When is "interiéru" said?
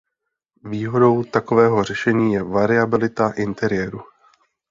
3.31-4.01